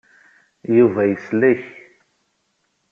Yuba 0.77 1.01
yeslek. 1.09 1.63